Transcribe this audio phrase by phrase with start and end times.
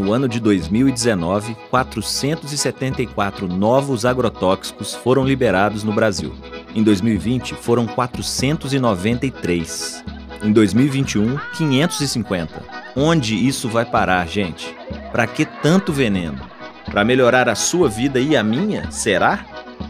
[0.00, 6.34] no ano de 2019, 474 novos agrotóxicos foram liberados no Brasil.
[6.74, 10.02] Em 2020, foram 493.
[10.42, 12.62] Em 2021, 550.
[12.96, 14.74] Onde isso vai parar, gente?
[15.12, 16.40] Para que tanto veneno?
[16.86, 18.90] Para melhorar a sua vida e a minha?
[18.90, 19.44] Será?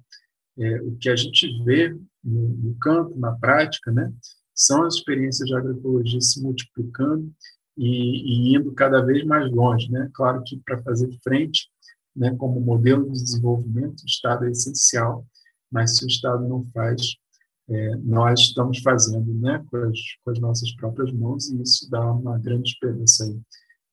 [0.58, 1.90] é, o que a gente vê
[2.24, 4.10] no, no campo, na prática, né,
[4.54, 7.30] são as experiências de agroecologia se multiplicando
[7.76, 9.92] e, e indo cada vez mais longe.
[9.92, 10.08] Né?
[10.14, 11.68] Claro que para fazer frente
[12.16, 15.26] né, como modelo de desenvolvimento, o Estado é essencial,
[15.70, 17.16] mas se o Estado não faz,
[17.68, 22.12] é, nós estamos fazendo né, com, as, com as nossas próprias mãos, e isso dá
[22.12, 23.24] uma grande esperança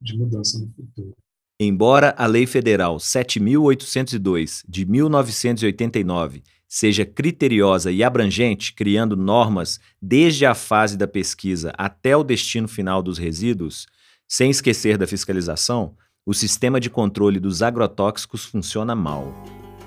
[0.02, 1.14] de mudança no futuro.
[1.60, 10.56] Embora a Lei Federal 7.802 de 1989 seja criteriosa e abrangente, criando normas desde a
[10.56, 13.86] fase da pesquisa até o destino final dos resíduos,
[14.28, 15.96] sem esquecer da fiscalização,
[16.26, 19.34] o sistema de controle dos agrotóxicos funciona mal.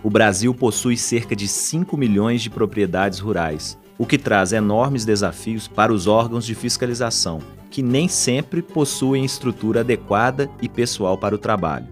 [0.03, 5.67] O Brasil possui cerca de 5 milhões de propriedades rurais, o que traz enormes desafios
[5.67, 11.39] para os órgãos de fiscalização, que nem sempre possuem estrutura adequada e pessoal para o
[11.39, 11.89] trabalho.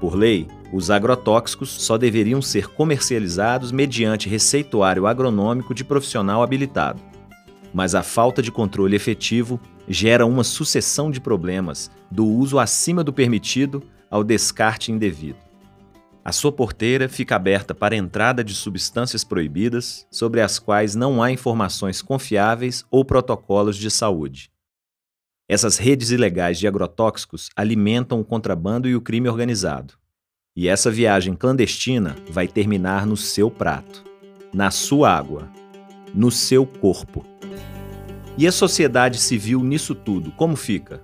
[0.00, 7.02] Por lei, os agrotóxicos só deveriam ser comercializados mediante receituário agronômico de profissional habilitado.
[7.74, 13.12] Mas a falta de controle efetivo gera uma sucessão de problemas, do uso acima do
[13.12, 15.38] permitido ao descarte indevido.
[16.24, 21.22] A sua porteira fica aberta para a entrada de substâncias proibidas, sobre as quais não
[21.22, 24.50] há informações confiáveis ou protocolos de saúde.
[25.48, 29.94] Essas redes ilegais de agrotóxicos alimentam o contrabando e o crime organizado.
[30.56, 34.02] E essa viagem clandestina vai terminar no seu prato,
[34.52, 35.48] na sua água,
[36.12, 37.24] no seu corpo.
[38.38, 41.02] E a sociedade civil nisso tudo, como fica?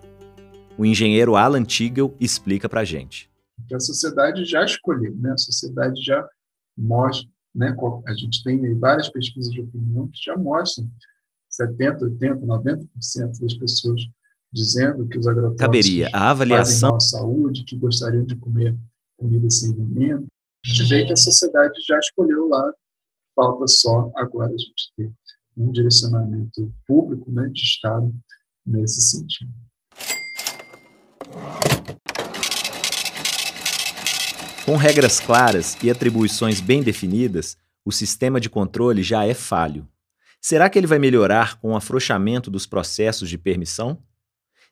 [0.76, 3.30] O engenheiro Alan Tigel explica para a gente.
[3.72, 5.32] A sociedade já escolheu, né?
[5.32, 6.28] a sociedade já
[6.76, 7.74] mostra, né?
[8.06, 10.90] a gente tem várias pesquisas de opinião que já mostram
[11.48, 14.02] 70, 80, 90% das pessoas
[14.52, 18.76] dizendo que os agrotóxicos Caberia a avaliação à saúde, que gostariam de comer
[19.16, 20.26] comida sem veneno.
[20.66, 22.74] A gente vê que a sociedade já escolheu lá,
[23.34, 25.10] falta só agora a gente ter
[25.56, 28.12] um direcionamento público, né, de Estado,
[28.66, 29.50] nesse sentido.
[34.64, 39.88] Com regras claras e atribuições bem definidas, o sistema de controle já é falho.
[40.40, 44.02] Será que ele vai melhorar com o afrouxamento dos processos de permissão?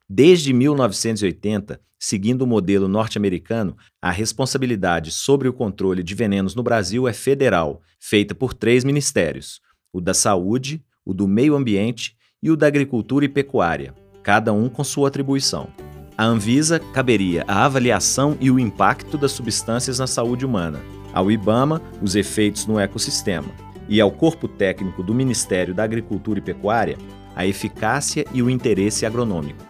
[0.09, 7.07] Desde 1980, seguindo o modelo norte-americano, a responsabilidade sobre o controle de venenos no Brasil
[7.07, 9.60] é federal, feita por três ministérios:
[9.92, 14.69] o da Saúde, o do Meio Ambiente e o da Agricultura e Pecuária, cada um
[14.69, 15.69] com sua atribuição.
[16.16, 20.81] A Anvisa caberia a avaliação e o impacto das substâncias na saúde humana,
[21.13, 23.48] ao IBAMA, os efeitos no ecossistema,
[23.89, 26.97] e ao corpo técnico do Ministério da Agricultura e Pecuária,
[27.34, 29.70] a eficácia e o interesse agronômico.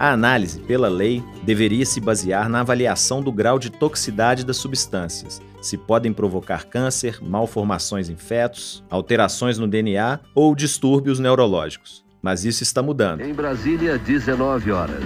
[0.00, 5.42] A análise, pela lei, deveria se basear na avaliação do grau de toxicidade das substâncias,
[5.60, 12.02] se podem provocar câncer, malformações em fetos, alterações no DNA ou distúrbios neurológicos.
[12.22, 13.20] Mas isso está mudando.
[13.20, 15.04] Em Brasília, 19 horas.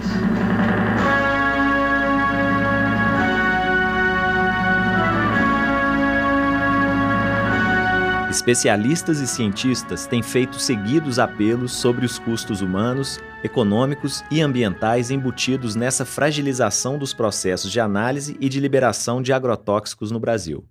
[8.34, 15.76] Especialistas e cientistas têm feito seguidos apelos sobre os custos humanos, econômicos e ambientais embutidos
[15.76, 20.66] nessa fragilização dos processos de análise e de liberação de agrotóxicos no Brasil.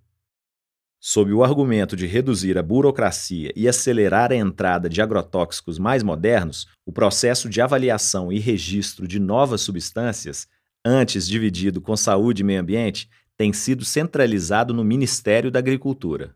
[1.00, 6.68] Sob o argumento de reduzir a burocracia e acelerar a entrada de agrotóxicos mais modernos,
[6.86, 10.50] o processo de avaliação e registro de novas substâncias,
[10.84, 16.36] antes dividido com saúde e meio ambiente, tem sido centralizado no Ministério da Agricultura.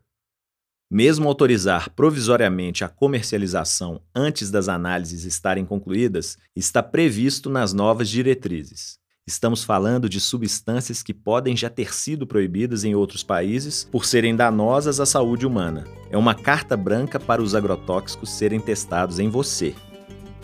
[0.90, 8.98] Mesmo autorizar provisoriamente a comercialização antes das análises estarem concluídas, está previsto nas novas diretrizes.
[9.26, 14.34] Estamos falando de substâncias que podem já ter sido proibidas em outros países por serem
[14.34, 15.84] danosas à saúde humana.
[16.10, 19.74] É uma carta branca para os agrotóxicos serem testados em você.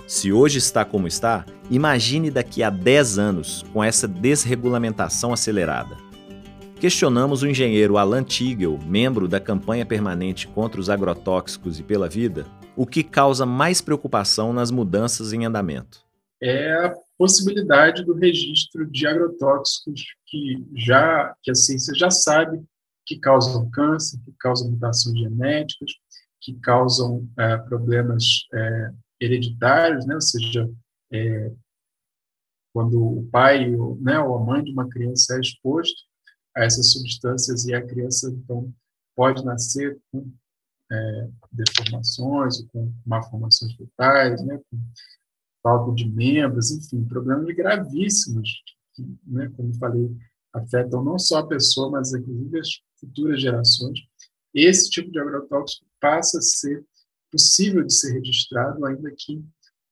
[0.07, 6.05] Se hoje está como está, imagine daqui a 10 anos com essa desregulamentação acelerada
[6.85, 12.45] questionamos o engenheiro Alan Tigel, membro da campanha permanente contra os agrotóxicos e pela vida,
[12.77, 16.05] o que causa mais preocupação nas mudanças em andamento.
[16.43, 22.63] É a possibilidade do registro de agrotóxicos que já que a ciência já sabe
[23.07, 25.91] que causam câncer, que causam mutações genéticas,
[26.39, 28.91] que causam é, problemas é,
[29.23, 30.17] hereditários, né?
[30.17, 30.71] ou seja,
[31.11, 31.51] é,
[32.75, 36.13] quando o pai ou, né, ou a mãe de uma criança é exposto
[36.57, 38.73] a essas substâncias e a criança então
[39.17, 40.31] pode nascer com
[40.91, 44.79] é, deformações, com malformações fetais, né, com
[45.63, 48.63] falta de membros, enfim, problemas gravíssimos
[48.95, 50.15] que, né, como falei,
[50.53, 52.69] afetam não só a pessoa, mas inclusive as
[53.01, 53.99] futuras gerações.
[54.53, 56.85] Esse tipo de agrotóxico passa a ser
[57.31, 59.45] possível de ser registrado, ainda que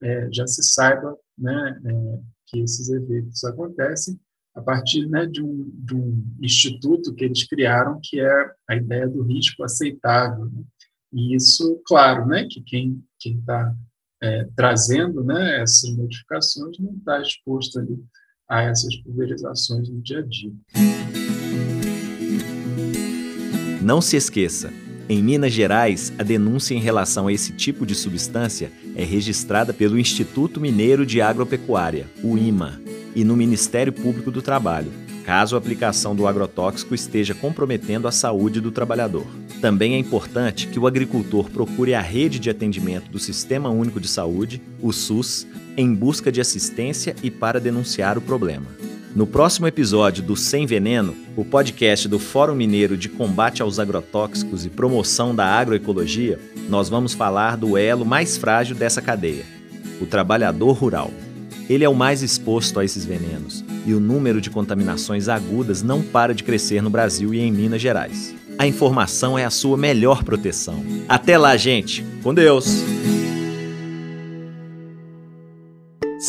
[0.03, 4.20] é, já se saiba né, é, que esses eventos acontecem
[4.54, 9.08] a partir né, de, um, de, um, instituto que eles criaram, que é a ideia
[9.08, 10.44] do risco aceitável.
[10.46, 10.62] Né?
[11.12, 13.75] E isso, claro, né, que quem está
[14.22, 17.99] é, trazendo né, essas modificações não está exposto ali
[18.49, 20.52] a essas pulverizações no dia a dia.
[23.81, 24.70] Não se esqueça,
[25.08, 29.99] em Minas Gerais, a denúncia em relação a esse tipo de substância é registrada pelo
[29.99, 32.81] Instituto Mineiro de Agropecuária, o IMA
[33.14, 34.93] e no Ministério Público do Trabalho,
[35.25, 39.26] caso a aplicação do agrotóxico esteja comprometendo a saúde do trabalhador.
[39.61, 44.09] Também é importante que o agricultor procure a rede de atendimento do Sistema Único de
[44.09, 48.67] Saúde, o SUS, em busca de assistência e para denunciar o problema.
[49.14, 54.64] No próximo episódio do Sem Veneno, o podcast do Fórum Mineiro de Combate aos Agrotóxicos
[54.64, 59.44] e Promoção da Agroecologia, nós vamos falar do elo mais frágil dessa cadeia,
[60.00, 61.11] o trabalhador rural.
[61.69, 66.03] Ele é o mais exposto a esses venenos e o número de contaminações agudas não
[66.03, 68.35] para de crescer no Brasil e em Minas Gerais.
[68.59, 70.85] A informação é a sua melhor proteção.
[71.09, 72.05] Até lá, gente!
[72.23, 73.12] Com Deus!